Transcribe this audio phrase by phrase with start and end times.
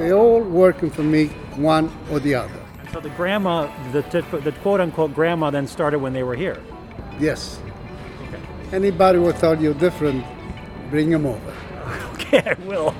[0.00, 1.26] They all working for me,
[1.56, 2.58] one or the other.
[2.90, 4.00] So the grandma, the,
[4.42, 6.58] the quote unquote grandma, then started when they were here.
[7.18, 7.60] Yes.
[8.28, 8.40] Okay.
[8.72, 10.24] Anybody will tell you different,
[10.88, 11.54] bring them over.
[12.14, 12.94] okay, I will.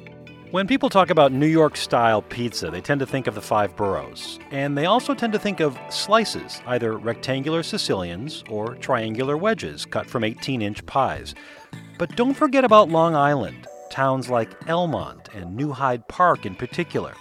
[0.50, 3.74] When people talk about New York style pizza, they tend to think of the five
[3.76, 4.38] boroughs.
[4.50, 10.04] And they also tend to think of slices, either rectangular Sicilians or triangular wedges cut
[10.04, 11.34] from 18 inch pies.
[11.96, 17.14] But don't forget about Long Island, towns like Elmont and New Hyde Park in particular.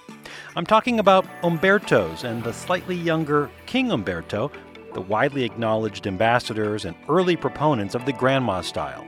[0.55, 4.51] I'm talking about Umberto's and the slightly younger King Umberto,
[4.93, 9.05] the widely acknowledged ambassadors and early proponents of the grandma style.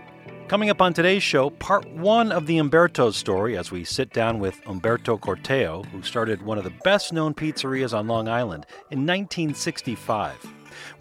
[0.47, 4.39] Coming up on today's show, part one of the Umberto story as we sit down
[4.39, 9.07] with Umberto Corteo, who started one of the best known pizzerias on Long Island in
[9.07, 10.35] 1965.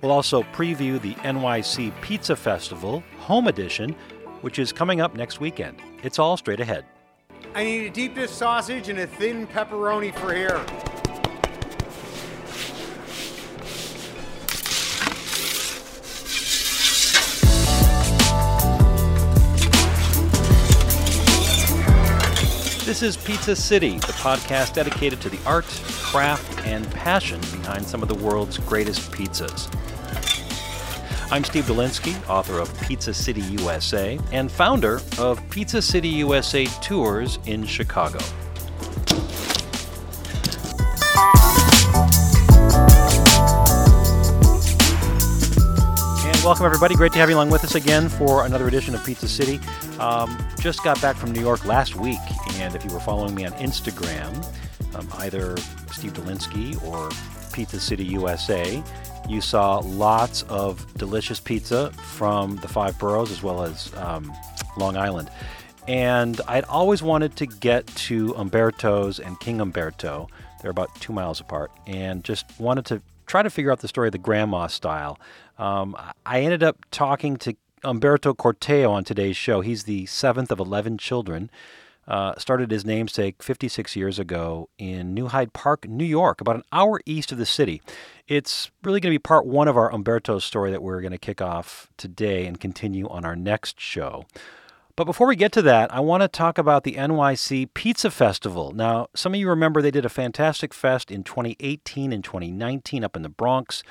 [0.01, 3.97] We'll also preview the NYC Pizza Festival Home Edition,
[4.41, 5.79] which is coming up next weekend.
[6.03, 6.85] It's all straight ahead.
[7.55, 10.65] I need a deep dish sausage and a thin pepperoni for here.
[22.91, 25.65] This is Pizza City, the podcast dedicated to the art,
[26.03, 29.73] craft, and passion behind some of the world's greatest pizzas.
[31.33, 37.39] I'm Steve Dolinsky, author of Pizza City USA and founder of Pizza City USA Tours
[37.47, 38.19] in Chicago.
[46.27, 46.97] And welcome everybody.
[46.97, 49.61] Great to have you along with us again for another edition of Pizza City.
[50.01, 52.19] Um, just got back from New York last week,
[52.55, 54.35] and if you were following me on Instagram,
[54.97, 55.57] um, either
[55.93, 57.09] Steve Dolinsky or
[57.53, 58.83] Pizza City USA,
[59.31, 64.33] you saw lots of delicious pizza from the five boroughs as well as um,
[64.77, 65.31] Long Island.
[65.87, 70.29] And I'd always wanted to get to Umberto's and King Umberto.
[70.61, 74.09] They're about two miles apart, and just wanted to try to figure out the story
[74.09, 75.19] of the grandma style.
[75.59, 79.61] Um, I ended up talking to Umberto Corteo on today's show.
[79.61, 81.51] He's the seventh of 11 children.
[82.11, 86.65] Uh, started his namesake 56 years ago in New Hyde Park, New York, about an
[86.73, 87.81] hour east of the city.
[88.27, 91.19] It's really going to be part one of our Umberto story that we're going to
[91.19, 94.25] kick off today and continue on our next show.
[94.97, 98.73] But before we get to that, I want to talk about the NYC Pizza Festival.
[98.73, 103.15] Now, some of you remember they did a fantastic fest in 2018 and 2019 up
[103.15, 103.85] in the Bronx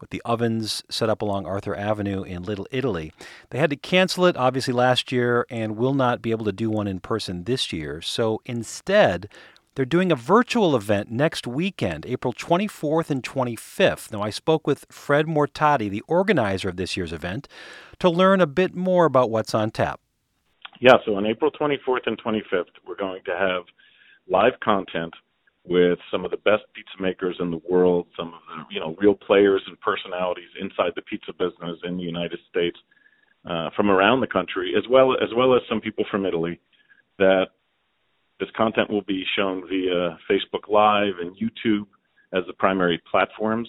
[0.00, 3.12] with the ovens set up along Arthur Avenue in Little Italy.
[3.50, 6.70] They had to cancel it, obviously, last year and will not be able to do
[6.70, 8.00] one in person this year.
[8.02, 9.28] So instead,
[9.74, 14.10] they're doing a virtual event next weekend, April 24th and 25th.
[14.10, 17.46] Now, I spoke with Fred Mortati, the organizer of this year's event,
[17.98, 20.00] to learn a bit more about what's on tap.
[20.80, 23.64] Yeah, so on April 24th and 25th, we're going to have
[24.28, 25.14] live content
[25.68, 28.94] with some of the best pizza makers in the world, some of the you know
[28.98, 32.76] real players and personalities inside the pizza business in the United States,
[33.48, 36.60] uh, from around the country, as well as well as some people from Italy.
[37.18, 37.46] That
[38.38, 41.86] this content will be shown via Facebook Live and YouTube
[42.32, 43.68] as the primary platforms,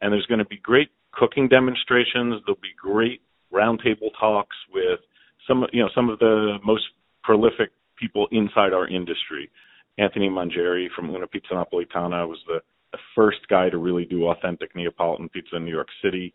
[0.00, 2.42] and there's going to be great cooking demonstrations.
[2.44, 3.22] There'll be great
[3.52, 5.00] roundtable talks with
[5.46, 6.84] some you know some of the most
[7.22, 9.50] prolific people inside our industry.
[9.98, 12.60] Anthony Mangieri from Una Pizza Napolitana was the,
[12.92, 16.32] the first guy to really do authentic Neapolitan pizza in New York City.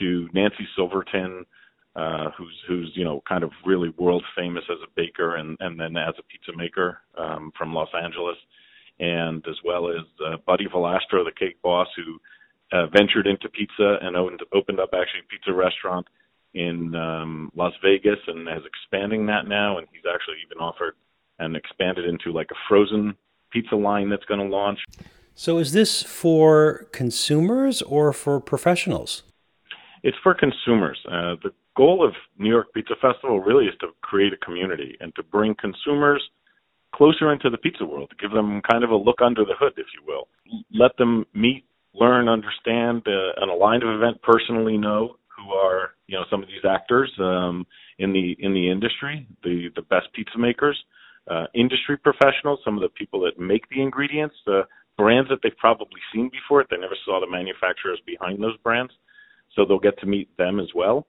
[0.00, 1.46] To Nancy Silverton,
[1.94, 5.78] uh, who's who's you know kind of really world famous as a baker and and
[5.78, 8.36] then as a pizza maker um, from Los Angeles,
[8.98, 12.20] and as well as uh, Buddy Valastro, the cake boss, who
[12.76, 16.08] uh, ventured into pizza and opened opened up actually a pizza restaurant
[16.54, 20.94] in um, Las Vegas and is expanding that now, and he's actually even offered
[21.38, 23.16] and expand it into like a frozen
[23.50, 24.78] pizza line that's going to launch.
[25.34, 29.24] So, is this for consumers or for professionals?
[30.02, 30.98] It's for consumers.
[31.06, 35.14] Uh, the goal of New York Pizza Festival really is to create a community and
[35.16, 36.22] to bring consumers
[36.94, 39.72] closer into the pizza world, to give them kind of a look under the hood,
[39.76, 40.28] if you will.
[40.72, 41.64] Let them meet,
[41.94, 46.48] learn, understand uh, an aligned of event personally know who are you know some of
[46.48, 47.66] these actors um,
[47.98, 50.78] in the in the industry, the the best pizza makers,
[51.28, 54.62] uh, industry professionals, some of the people that make the ingredients, the
[54.96, 56.64] brands that they've probably seen before.
[56.70, 58.92] They never saw the manufacturers behind those brands,
[59.54, 61.06] so they'll get to meet them as well.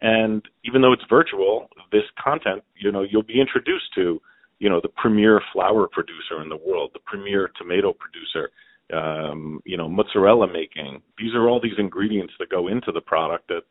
[0.00, 4.20] And even though it's virtual, this content, you know, you'll be introduced to,
[4.58, 8.50] you know, the premier flour producer in the world, the premier tomato producer,
[8.92, 11.00] um, you know, mozzarella making.
[11.18, 13.62] These are all these ingredients that go into the product that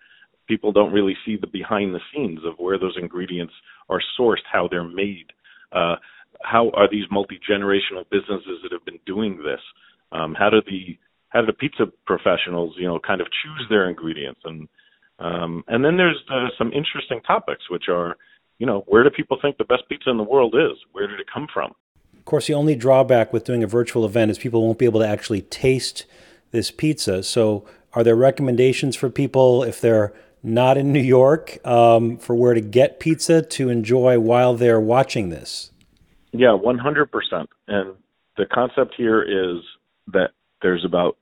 [0.48, 3.54] people don't really see the behind the scenes of where those ingredients
[3.90, 5.28] are sourced, how they're made,
[5.72, 5.96] uh,
[6.44, 9.62] how are these multi generational businesses that have been doing this?
[10.12, 10.98] Um, how do the
[11.30, 14.68] how do the pizza professionals, you know, kind of choose their ingredients and
[15.22, 18.18] um, and then there's uh, some interesting topics, which are,
[18.58, 20.78] you know, where do people think the best pizza in the world is?
[20.94, 21.76] Where did it come from?
[22.18, 25.00] Of course, the only drawback with doing a virtual event is people won't be able
[25.00, 26.06] to actually taste
[26.52, 27.24] this pizza.
[27.24, 32.54] So, are there recommendations for people if they're not in New York um, for where
[32.54, 35.72] to get pizza to enjoy while they're watching this?
[36.32, 37.48] Yeah, 100%.
[37.68, 37.96] And
[38.38, 39.62] the concept here is
[40.08, 41.18] that there's about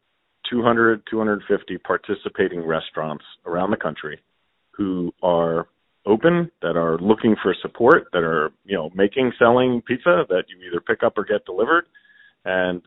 [0.49, 4.19] 200, 250 participating restaurants around the country
[4.71, 5.67] who are
[6.05, 10.67] open, that are looking for support, that are, you know, making, selling pizza that you
[10.67, 11.85] either pick up or get delivered.
[12.45, 12.81] And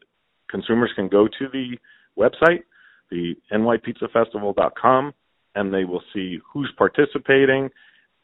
[0.50, 1.76] consumers can go to the
[2.18, 2.62] website,
[3.10, 5.12] the nypizzafestival.com,
[5.54, 7.70] and they will see who's participating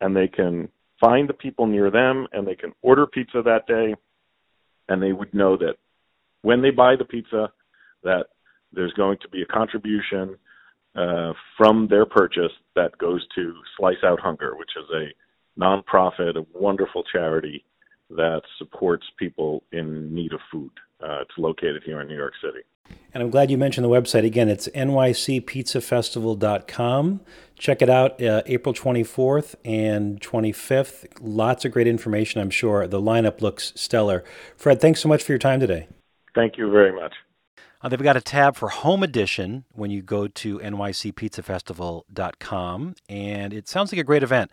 [0.00, 0.68] and they can
[1.00, 3.94] find the people near them and they can order pizza that day
[4.88, 5.76] and they would know that
[6.42, 7.50] when they buy the pizza
[8.02, 8.26] that
[8.72, 10.36] there's going to be a contribution
[10.96, 16.46] uh, from their purchase that goes to Slice Out Hunger, which is a nonprofit, a
[16.58, 17.64] wonderful charity
[18.10, 20.70] that supports people in need of food.
[21.02, 22.64] Uh, it's located here in New York City.
[23.14, 24.24] And I'm glad you mentioned the website.
[24.24, 27.20] Again, it's nycpizzafestival.com.
[27.58, 31.06] Check it out uh, April 24th and 25th.
[31.20, 32.86] Lots of great information, I'm sure.
[32.86, 34.22] The lineup looks stellar.
[34.56, 35.88] Fred, thanks so much for your time today.
[36.34, 37.14] Thank you very much.
[37.80, 43.68] Uh, they've got a tab for Home Edition when you go to nycpizzafestival.com, and it
[43.68, 44.50] sounds like a great event.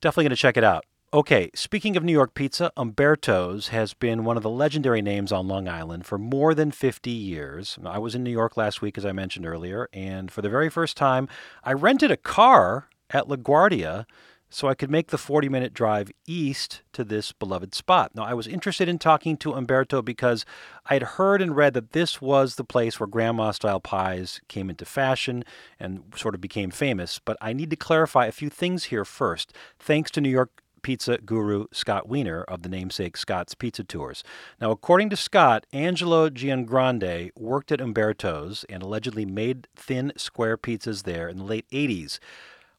[0.00, 0.86] Definitely going to check it out.
[1.12, 5.48] Okay, speaking of New York pizza, Umberto's has been one of the legendary names on
[5.48, 7.76] Long Island for more than 50 years.
[7.84, 10.70] I was in New York last week, as I mentioned earlier, and for the very
[10.70, 11.28] first time,
[11.64, 14.06] I rented a car at LaGuardia
[14.50, 18.12] so I could make the 40 minute drive east to this beloved spot.
[18.14, 20.46] Now, I was interested in talking to Umberto because
[20.86, 24.70] I had heard and read that this was the place where grandma style pies came
[24.70, 25.42] into fashion
[25.80, 27.18] and sort of became famous.
[27.18, 31.18] But I need to clarify a few things here first, thanks to New York pizza
[31.18, 34.24] guru Scott Wiener of the namesake Scott's Pizza Tours.
[34.60, 41.02] Now, according to Scott, Angelo Giangrande worked at Umberto's and allegedly made thin, square pizzas
[41.04, 42.18] there in the late 80s.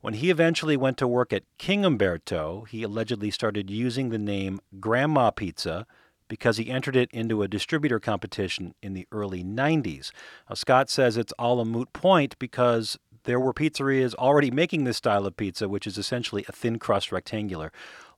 [0.01, 4.59] When he eventually went to work at King Umberto, he allegedly started using the name
[4.79, 5.85] Grandma Pizza
[6.27, 10.11] because he entered it into a distributor competition in the early 90s.
[10.49, 14.97] Now, Scott says it's all a moot point because there were pizzerias already making this
[14.97, 17.71] style of pizza, which is essentially a thin crust rectangular,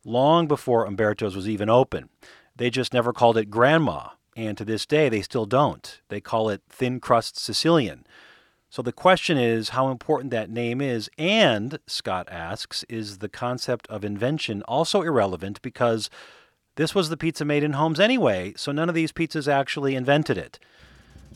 [0.06, 2.10] long before Umberto's was even open.
[2.56, 6.02] They just never called it Grandma, and to this day they still don't.
[6.10, 8.06] They call it thin crust Sicilian.
[8.70, 13.86] So the question is how important that name is, and Scott asks, is the concept
[13.88, 16.10] of invention also irrelevant because
[16.76, 20.40] this was the pizza made in homes anyway, so none of these pizzas actually invented
[20.40, 20.58] it.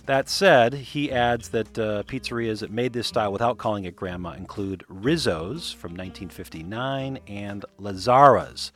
[0.05, 4.31] That said, he adds that uh, pizzerias that made this style without calling it grandma
[4.31, 8.71] include Rizzo's from 1959 and Lazzara's.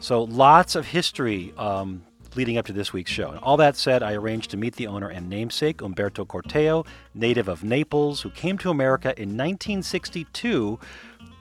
[0.00, 2.04] So lots of history um,
[2.36, 3.30] leading up to this week's show.
[3.30, 7.48] And all that said, I arranged to meet the owner and namesake, Umberto Corteo, native
[7.48, 10.78] of Naples, who came to America in 1962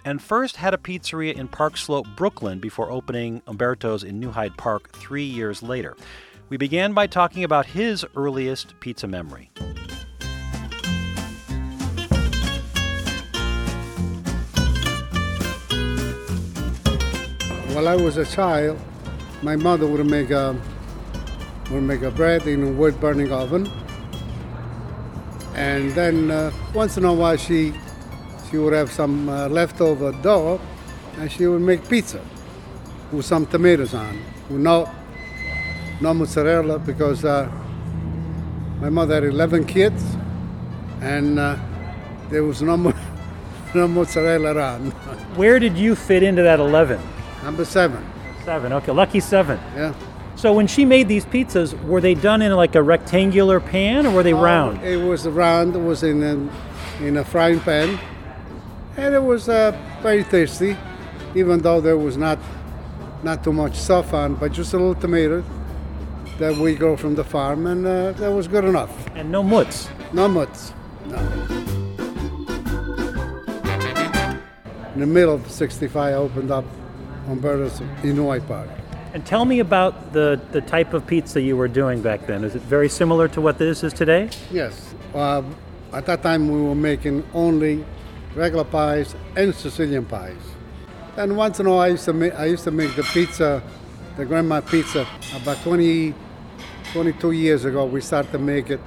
[0.05, 4.57] and first had a pizzeria in Park Slope, Brooklyn, before opening Umberto's in New Hyde
[4.57, 5.95] Park three years later.
[6.49, 9.51] We began by talking about his earliest pizza memory.
[17.75, 18.79] While I was a child,
[19.43, 20.59] my mother would make a
[21.69, 23.69] would make a bread in a wood burning oven,
[25.53, 27.73] and then uh, once in a while she
[28.49, 30.59] she would have some uh, leftover dough,
[31.19, 32.25] and she would make pizza
[33.11, 34.19] with some tomatoes on.
[34.49, 34.89] With no
[36.01, 37.49] no mozzarella because uh,
[38.79, 40.03] my mother had 11 kids,
[41.01, 41.57] and uh,
[42.29, 42.93] there was no mo-
[43.75, 44.91] no mozzarella around.
[45.35, 46.99] Where did you fit into that 11?
[47.43, 48.05] Number seven.
[48.45, 48.71] Seven.
[48.73, 49.59] Okay, lucky seven.
[49.75, 49.93] Yeah.
[50.35, 54.11] So when she made these pizzas, were they done in like a rectangular pan or
[54.11, 54.81] were they round?
[54.83, 55.75] It was round.
[55.75, 57.99] It was in a, in a frying pan,
[58.95, 60.77] and it was uh, very tasty,
[61.35, 62.39] even though there was not
[63.21, 65.43] not too much stuff on, but just a little tomato
[66.39, 68.91] that we grow from the farm, and uh, that was good enough.
[69.15, 69.89] And no mutts.
[70.13, 70.49] No much.
[71.05, 71.17] No.
[74.93, 76.65] In the middle of 65, I opened up
[77.27, 78.69] Umberto's in Hyde Park.
[79.13, 82.43] And tell me about the, the type of pizza you were doing back then.
[82.43, 84.29] Is it very similar to what this is today?
[84.49, 84.93] Yes.
[85.13, 85.43] Uh,
[85.91, 87.83] at that time, we were making only
[88.35, 90.37] regular pies and Sicilian pies.
[91.17, 93.61] And once in a while, I used to make, I used to make the pizza
[94.19, 96.13] the grandma pizza about 20,
[96.93, 97.85] 22 years ago.
[97.85, 98.79] We started to make it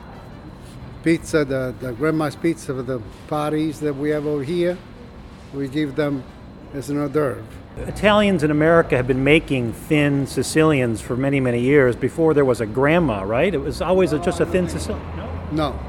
[1.05, 4.77] pizza, the, the grandma's pizza for the parties that we have over here.
[5.55, 6.25] We give them
[6.75, 7.45] as an hors d'oeuvre.
[7.77, 12.61] Italians in America have been making thin Sicilians for many, many years before there was
[12.61, 13.55] a grandma, right?
[13.55, 15.05] It was always a, just a thin Sicilian.
[15.17, 15.29] No?
[15.53, 15.81] No,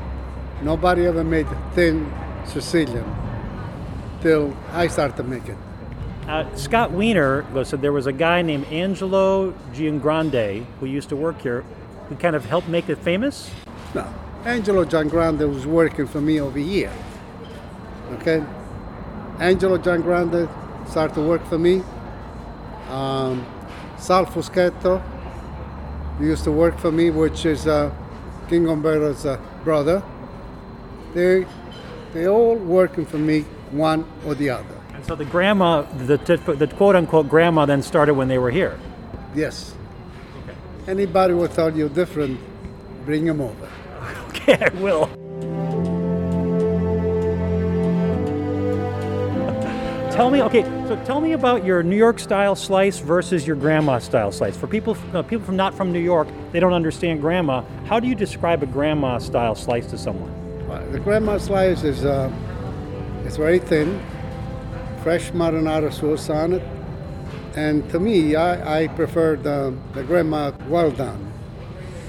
[0.62, 2.12] nobody ever made thin
[2.46, 3.06] Sicilian
[4.22, 5.58] till I started to make it.
[6.28, 11.42] Uh, Scott Wiener said there was a guy named Angelo Giangrande who used to work
[11.42, 11.66] here
[12.14, 13.50] who kind of helped make it famous.
[13.94, 14.08] No,
[14.46, 16.92] Angelo Giangrande was working for me over here.
[18.14, 18.44] Okay,
[19.40, 20.48] Angelo Giangrande
[20.88, 21.82] started to work for me.
[22.90, 23.46] Um,
[23.98, 25.02] Sal Fuschetto
[26.20, 27.92] used to work for me, which is uh,
[28.50, 30.04] King Umberto's uh, brother.
[31.14, 31.46] They
[32.14, 33.42] they all working for me,
[33.72, 34.82] one or the other.
[34.94, 36.18] And so the grandma, the,
[36.58, 38.80] the quote unquote grandma, then started when they were here.
[39.34, 39.74] Yes.
[40.88, 42.40] Anybody will tell you different,
[43.06, 43.70] bring them over.
[44.36, 45.08] Okay, I will.
[50.12, 53.98] tell me, okay, so tell me about your New York style slice versus your grandma
[54.00, 54.56] style slice.
[54.58, 57.64] For people, uh, people from not from New York, they don't understand grandma.
[57.86, 60.30] How do you describe a grandma style slice to someone?
[60.70, 62.30] Uh, The grandma slice is uh,
[63.26, 64.00] it's very thin,
[65.02, 66.62] fresh marinara sauce on it,
[67.56, 71.32] and to me, I, I prefer the, the grandma well done,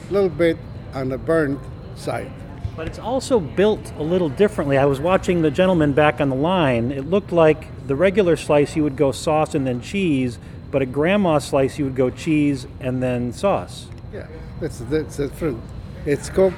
[0.09, 0.59] a little bit
[0.95, 1.61] on the burnt
[1.97, 2.33] side.
[2.77, 4.79] But it's also built a little differently.
[4.79, 6.91] I was watching the gentleman back on the line.
[6.91, 10.39] It looked like the regular slice you would go sauce and then cheese,
[10.71, 13.87] but a grandma slice you would go cheese and then sauce.
[14.13, 14.27] Yeah,
[14.61, 15.63] that's that's different.
[16.05, 16.57] It's cooked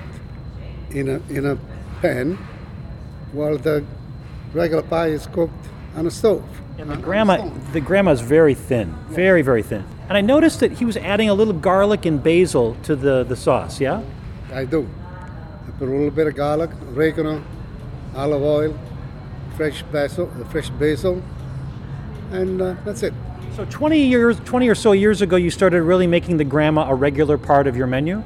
[0.91, 1.59] in a in a
[2.01, 2.39] pan,
[3.33, 3.85] while the
[4.55, 5.67] regular pie is cooked
[5.97, 6.45] on a stove.
[6.79, 9.85] And the grandma, the grandma's very thin, very very thin.
[10.09, 13.37] And I noticed that he was adding a little garlic and basil to the the
[13.37, 13.81] sauce.
[13.81, 14.03] Yeah.
[14.53, 14.89] I do.
[15.67, 17.43] I put a little bit of garlic, oregano,
[18.15, 18.79] olive oil,
[19.57, 21.23] fresh basil, uh, fresh basil,
[22.31, 23.13] and uh, that's it.
[23.57, 26.95] So 20 years, 20 or so years ago, you started really making the grandma a
[26.95, 28.23] regular part of your menu.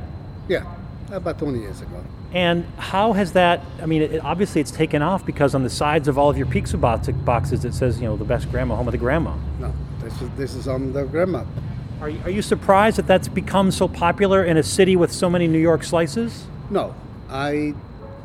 [0.49, 0.65] Yeah,
[1.13, 2.05] about 20 years ago.
[2.33, 3.65] And how has that?
[3.83, 6.47] I mean, it, obviously it's taken off because on the sides of all of your
[6.47, 9.35] pizza box, boxes it says, you know, the best grandma, home of the grandma.
[9.59, 11.45] No, this is this is on the grandma.
[12.01, 15.29] Are you, are you surprised that that's become so popular in a city with so
[15.29, 16.47] many New York slices?
[16.71, 16.95] No,
[17.29, 17.75] I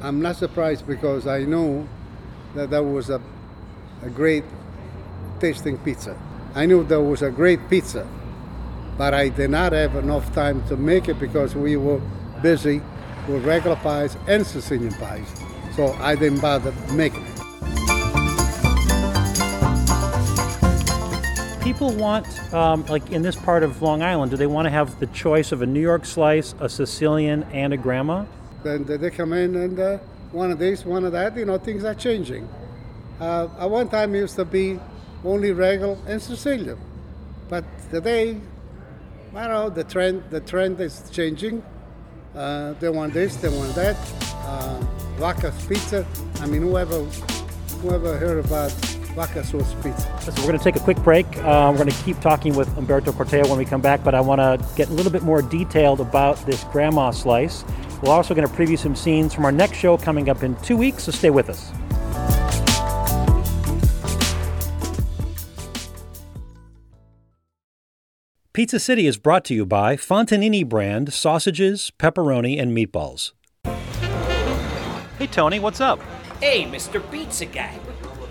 [0.01, 1.87] I'm not surprised because I know
[2.53, 3.19] that that was a
[4.03, 4.43] a great
[5.39, 6.15] tasting pizza.
[6.53, 8.07] I knew there was a great pizza,
[8.97, 12.01] but I did not have enough time to make it because we were
[12.41, 12.81] busy
[13.27, 15.27] with regular pies and Sicilian pies.
[15.75, 17.31] So I didn't bother making it.
[21.61, 24.99] People want, um, like in this part of Long Island, do they want to have
[24.99, 28.25] the choice of a New York slice, a Sicilian, and a grandma?
[28.63, 29.97] Then they- come in and uh,
[30.31, 31.35] one of this, one of that.
[31.35, 32.47] You know, things are changing.
[33.19, 34.79] Uh, at one time, it used to be
[35.23, 36.77] only regular and Sicilian,
[37.49, 38.39] but today,
[39.35, 39.69] I don't know.
[39.69, 41.63] The trend, the trend is changing.
[42.35, 43.95] Uh, they want this, they want that.
[44.43, 44.83] Uh,
[45.69, 46.05] pizza.
[46.41, 47.03] I mean, whoever,
[47.81, 48.71] whoever heard about
[49.15, 50.01] vodka sauce pizza?
[50.19, 51.25] So we're going to take a quick break.
[51.37, 54.19] Uh, we're going to keep talking with Umberto Corteo when we come back, but I
[54.19, 57.63] want to get a little bit more detailed about this grandma slice.
[58.03, 60.75] We're also going to preview some scenes from our next show coming up in two
[60.75, 61.71] weeks, so stay with us.
[68.55, 73.33] Pizza City is brought to you by Fontanini brand sausages, pepperoni, and meatballs.
[75.19, 75.99] Hey Tony, what's up?
[76.39, 77.03] Hey, Mr.
[77.11, 77.77] Pizza Guy.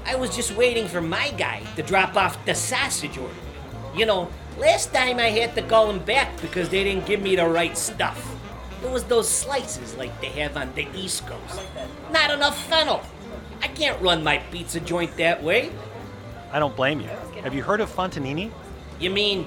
[0.07, 3.35] I was just waiting for my guy to drop off the sausage order.
[3.95, 7.37] You know, last time I had to call him back because they didn't give me
[7.37, 8.35] the right stuff.
[8.83, 11.61] It was those slices like they have on the East Coast.
[12.11, 13.03] Not enough fennel.
[13.61, 15.71] I can't run my pizza joint that way.
[16.51, 17.11] I don't blame you.
[17.43, 18.51] Have you heard of Fontanini?
[18.99, 19.45] You mean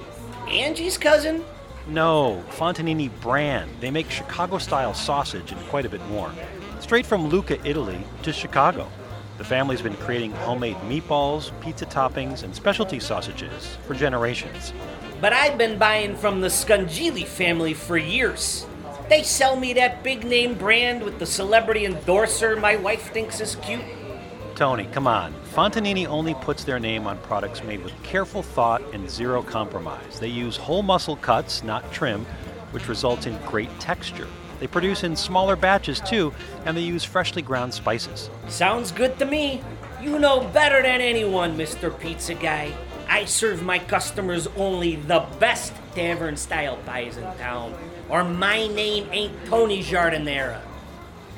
[0.48, 1.44] Angie's cousin?
[1.86, 3.70] No, Fontanini brand.
[3.80, 6.32] They make Chicago style sausage and quite a bit more.
[6.80, 8.88] Straight from Lucca, Italy to Chicago.
[9.36, 14.72] The family's been creating homemade meatballs, pizza toppings, and specialty sausages for generations.
[15.20, 18.66] But I've been buying from the Scungilli family for years.
[19.08, 23.56] They sell me that big name brand with the celebrity endorser my wife thinks is
[23.56, 23.84] cute.
[24.58, 25.32] Tony, come on.
[25.54, 30.18] Fontanini only puts their name on products made with careful thought and zero compromise.
[30.18, 32.24] They use whole muscle cuts, not trim,
[32.72, 34.26] which results in great texture.
[34.58, 36.34] They produce in smaller batches too,
[36.64, 38.30] and they use freshly ground spices.
[38.48, 39.62] Sounds good to me.
[40.02, 41.96] You know better than anyone, Mr.
[41.96, 42.72] Pizza Guy.
[43.08, 47.74] I serve my customers only the best tavern style pies in town,
[48.08, 50.60] or my name ain't Tony Giardiniera.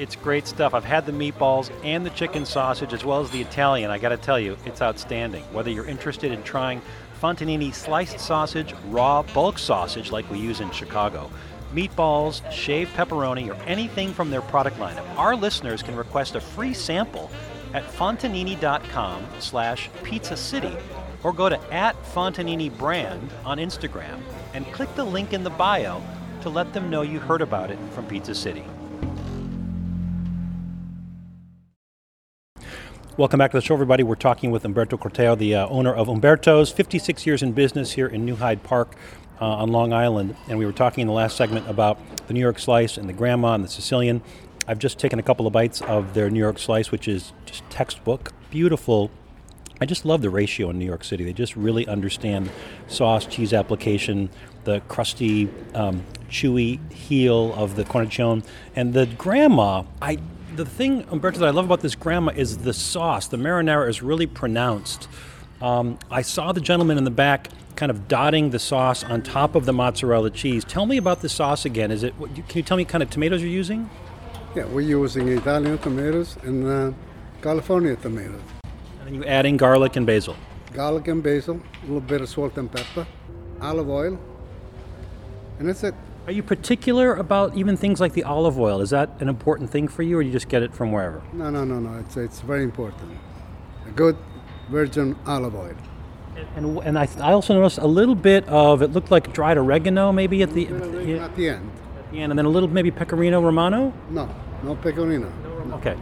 [0.00, 0.73] It's great stuff.
[0.73, 3.90] I've had the meatballs and the chicken sausage as well as the Italian.
[3.90, 5.42] I got to tell you, it's outstanding.
[5.52, 6.80] Whether you're interested in trying
[7.21, 11.30] Fontanini sliced sausage, raw bulk sausage like we use in Chicago,
[11.75, 16.73] meatballs, shaved pepperoni, or anything from their product lineup, our listeners can request a free
[16.73, 17.30] sample
[17.75, 20.75] at fontanini.com slash pizza city
[21.23, 24.19] or go to at fontanini brand on Instagram
[24.54, 26.00] and click the link in the bio
[26.40, 28.64] to let them know you heard about it from Pizza City.
[33.21, 34.03] Welcome back to the show, everybody.
[34.03, 38.07] We're talking with Umberto Corteo, the uh, owner of Umberto's, 56 years in business here
[38.07, 38.97] in New Hyde Park
[39.39, 40.35] uh, on Long Island.
[40.49, 41.99] And we were talking in the last segment about
[42.29, 44.23] the New York slice and the grandma and the Sicilian.
[44.67, 47.62] I've just taken a couple of bites of their New York slice, which is just
[47.69, 49.11] textbook, beautiful.
[49.83, 51.23] I just love the ratio in New York City.
[51.23, 52.50] They just really understand
[52.89, 54.31] sauce, cheese application,
[54.65, 59.83] the crusty, um, chewy heel of the cornicione, and the grandma.
[60.00, 60.21] I
[60.64, 63.29] the thing, Umberto, that I love about this grandma is the sauce.
[63.29, 65.09] The marinara is really pronounced.
[65.62, 69.55] Um, I saw the gentleman in the back kind of dotting the sauce on top
[69.55, 70.64] of the mozzarella cheese.
[70.64, 71.90] Tell me about the sauce again.
[71.90, 72.14] Is it?
[72.19, 73.88] Can you tell me what kind of tomatoes you're using?
[74.55, 76.93] Yeah, we're using Italian tomatoes and uh,
[77.40, 78.43] California tomatoes.
[79.07, 80.37] And you adding garlic and basil.
[80.75, 83.07] Garlic and basil, a little bit of salt and pepper,
[83.61, 84.19] olive oil,
[85.59, 85.95] and that's it.
[86.27, 88.81] Are you particular about even things like the olive oil?
[88.81, 91.23] Is that an important thing for you, or you just get it from wherever?
[91.33, 91.99] No, no, no, no.
[91.99, 93.19] It's it's very important.
[93.87, 94.17] A good
[94.69, 95.75] virgin olive oil.
[96.57, 100.12] And, and I, I also noticed a little bit of it looked like dried oregano
[100.12, 101.71] maybe at the, yeah, At the end.
[101.99, 103.93] at the end, and then a little maybe pecorino romano.
[104.11, 104.29] No,
[104.62, 105.31] no pecorino.
[105.67, 105.75] No.
[105.77, 105.97] Okay,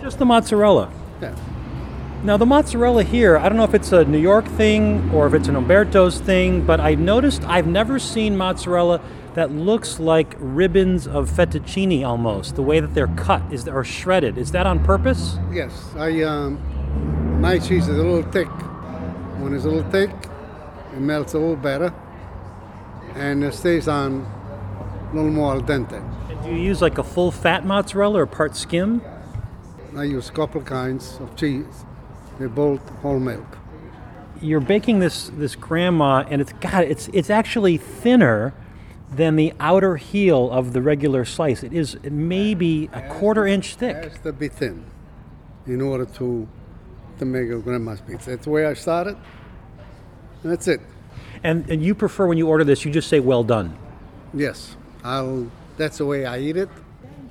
[0.00, 0.90] just the mozzarella.
[1.20, 1.34] Yeah.
[2.24, 5.34] Now the mozzarella here, I don't know if it's a New York thing or if
[5.34, 9.02] it's an Umberto's thing, but I've noticed I've never seen mozzarella
[9.34, 12.56] that looks like ribbons of fettuccine almost.
[12.56, 14.38] The way that they're cut is or shredded.
[14.38, 15.36] Is that on purpose?
[15.52, 18.48] Yes, I um, my cheese is a little thick.
[19.42, 20.10] When it's a little thick,
[20.94, 21.92] it melts a little better,
[23.16, 24.22] and it stays on
[25.12, 26.00] a little more al dente.
[26.42, 29.02] Do you use like a full fat mozzarella or part skim?
[29.94, 31.84] I use a couple kinds of cheese.
[32.38, 33.58] They both whole milk.
[34.40, 38.52] You're baking this this grandma, and it's God, it's it's actually thinner
[39.10, 41.62] than the outer heel of the regular slice.
[41.62, 43.96] It is maybe a quarter inch It thick.
[43.96, 44.84] has to be thin
[45.66, 46.48] in order to
[47.18, 48.30] to make a grandma's pizza.
[48.30, 49.16] That's the way I started.
[50.42, 50.80] That's it.
[51.44, 53.76] And and you prefer when you order this, you just say well done.
[54.34, 55.50] Yes, I'll.
[55.76, 56.68] That's the way I eat it,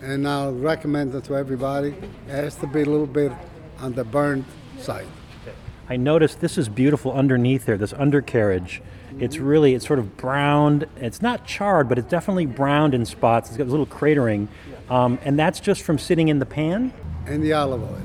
[0.01, 1.89] and I'll recommend it to everybody.
[2.27, 3.31] It has to be a little bit
[3.79, 4.45] on the burnt
[4.83, 5.07] side.
[5.89, 8.81] I noticed this is beautiful underneath there, this undercarriage.
[9.19, 10.87] It's really, it's sort of browned.
[10.97, 13.49] It's not charred, but it's definitely browned in spots.
[13.49, 14.47] It's got a little cratering.
[14.89, 16.93] Um, and that's just from sitting in the pan?
[17.25, 18.01] And the olive oil.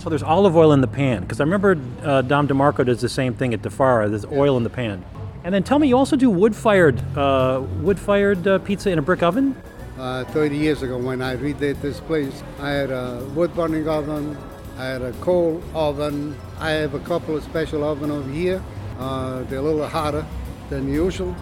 [0.00, 1.22] So there's olive oil in the pan.
[1.22, 4.08] Because I remember uh, Dom DeMarco does the same thing at Di Fara.
[4.08, 5.04] There's oil in the pan.
[5.44, 9.22] And then tell me, you also do wood-fired, uh, wood-fired uh, pizza in a brick
[9.22, 9.60] oven?
[9.98, 14.36] Uh, 30 years ago, when I redid this place, I had a wood burning oven,
[14.80, 18.64] I had a coal oven, I have a couple of special oven over here.
[18.98, 20.24] Uh, they're a little hotter
[20.70, 21.36] than usual,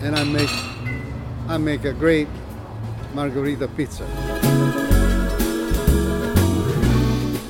[0.00, 0.48] and I make
[1.46, 2.26] I make a great
[3.12, 4.06] margherita pizza.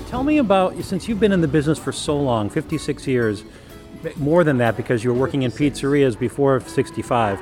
[0.08, 3.44] Tell me about, since you've been in the business for so long, 56 years,
[4.16, 7.40] more than that because you were working in pizzerias before 65.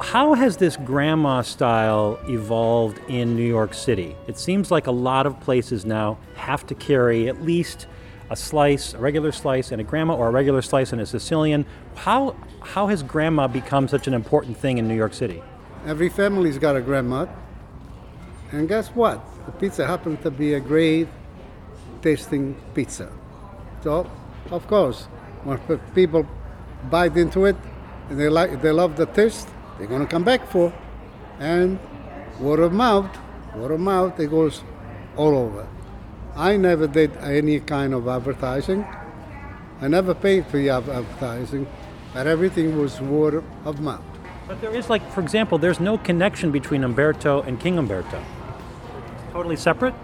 [0.00, 4.16] How has this grandma style evolved in New York City?
[4.26, 7.86] It seems like a lot of places now have to carry at least
[8.30, 11.64] a slice, a regular slice, and a grandma, or a regular slice and a Sicilian.
[11.96, 15.42] How how has grandma become such an important thing in New York City?
[15.86, 17.26] Every family's got a grandma,
[18.52, 19.24] and guess what?
[19.46, 21.08] The pizza happened to be a great
[22.02, 23.10] tasting pizza.
[23.82, 24.10] So,
[24.50, 25.04] of course,
[25.44, 25.58] when
[25.94, 26.26] people
[26.90, 27.56] bite into it
[28.10, 29.48] and they like, they love the taste,
[29.78, 30.72] they're gonna come back for.
[31.38, 31.78] And
[32.40, 33.16] word of mouth,
[33.54, 34.62] word of mouth, it goes
[35.16, 35.66] all over.
[36.36, 38.86] I never did any kind of advertising.
[39.80, 41.66] I never paid for the advertising,
[42.12, 44.02] but everything was word of mouth.
[44.48, 48.22] But there is like, for example, there's no connection between Umberto and King Umberto.
[49.32, 49.94] Totally separate.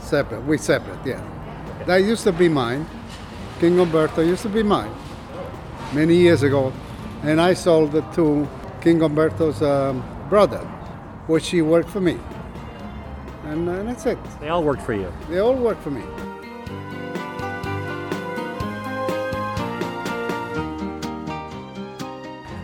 [0.00, 1.22] Separate, we separate, yeah.
[1.86, 2.86] That used to be mine.
[3.60, 4.92] King Umberto used to be mine
[5.92, 6.72] many years ago,
[7.22, 8.48] and I sold it to
[8.80, 10.58] King Umberto's um, brother,
[11.26, 12.18] which he worked for me.
[13.44, 14.18] And uh, that's it.
[14.40, 15.12] They all worked for you.
[15.28, 16.02] They all work for me.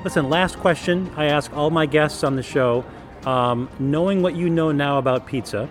[0.05, 2.85] Listen, last question I ask all my guests on the show.
[3.25, 5.69] Um, knowing what you know now about pizza,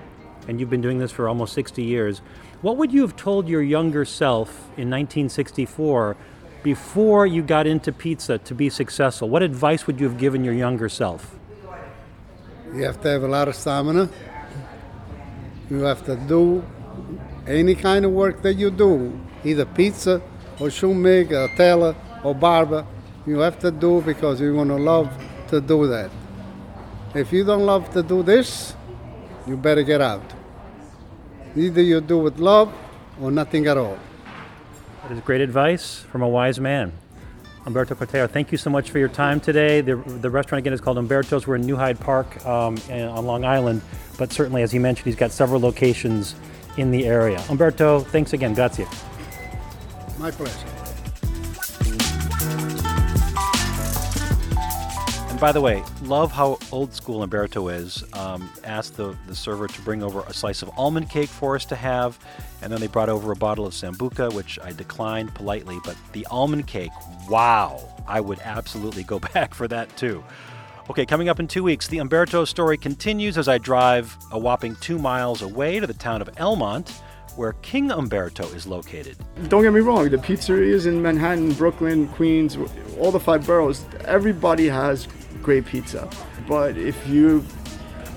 [0.48, 2.24] and you've been doing this for almost 60 years,
[2.64, 6.18] what would you have told your younger self in 1964
[6.64, 9.30] before you got into pizza to be successful?
[9.30, 11.38] What advice would you have given your younger self?
[12.74, 14.10] You have to have a lot of stamina.
[15.70, 16.64] You have to do
[17.46, 20.22] any kind of work that you do, either pizza
[20.60, 22.86] or shoemaker, or tailor or barber.
[23.26, 25.12] You have to do because you're going to love
[25.50, 26.10] to do that.
[27.14, 28.76] If you don't love to do this,
[29.46, 30.34] you better get out.
[31.56, 32.74] Either you do with love
[33.22, 34.00] or nothing at all.
[35.04, 36.94] That is great advice from a wise man.
[37.66, 39.82] Umberto Corteo, thank you so much for your time today.
[39.82, 41.46] The, the restaurant again is called Umberto's.
[41.46, 43.82] We're in New Hyde Park um, on Long Island,
[44.18, 46.36] but certainly, as he mentioned, he's got several locations
[46.78, 47.44] in the area.
[47.50, 48.54] Umberto, thanks again.
[48.54, 48.86] Grazie.
[50.20, 50.73] My pleasure.
[55.44, 58.02] By the way, love how old school Umberto is.
[58.14, 61.66] Um, asked the, the server to bring over a slice of almond cake for us
[61.66, 62.18] to have,
[62.62, 65.80] and then they brought over a bottle of Sambuca, which I declined politely.
[65.84, 66.94] But the almond cake,
[67.28, 70.24] wow, I would absolutely go back for that too.
[70.90, 74.78] Okay, coming up in two weeks, the Umberto story continues as I drive a whopping
[74.78, 76.90] two miles away to the town of Elmont,
[77.36, 79.18] where King Umberto is located.
[79.50, 82.58] Don't get me wrong, the pizzerias in Manhattan, Brooklyn, Queens,
[82.98, 85.10] all the five boroughs, everybody has
[85.44, 86.10] great pizza.
[86.48, 87.46] But if you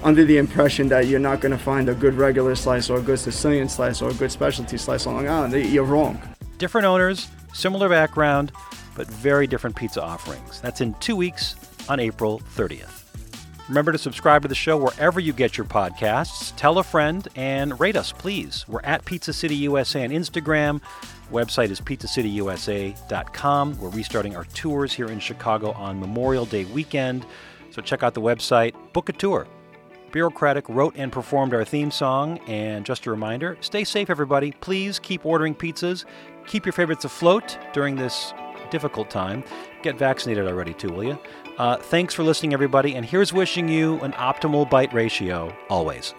[0.03, 3.03] under the impression that you're not going to find a good regular slice or a
[3.03, 6.21] good Sicilian slice or a good specialty slice on Long Island, you're wrong.
[6.59, 8.53] Different owners, similar background,
[8.95, 10.61] but very different pizza offerings.
[10.61, 11.57] That's in two weeks
[11.89, 13.03] on April 30th.
[13.69, 16.55] Remember to subscribe to the show wherever you get your podcasts.
[16.57, 18.65] Tell a friend and rate us, please.
[18.69, 20.81] We're at Pizza City USA on Instagram.
[21.31, 23.79] Website is pizzacityusa.com.
[23.79, 27.27] We're restarting our tours here in Chicago on Memorial Day weekend.
[27.71, 29.47] So check out the website, book a tour.
[30.13, 32.39] Bureaucratic wrote and performed our theme song.
[32.47, 34.53] And just a reminder stay safe, everybody.
[34.53, 36.05] Please keep ordering pizzas.
[36.47, 38.33] Keep your favorites afloat during this
[38.71, 39.45] difficult time.
[39.83, 41.19] Get vaccinated already, too, will you?
[41.59, 42.95] Uh, thanks for listening, everybody.
[42.95, 46.15] And here's wishing you an optimal bite ratio always.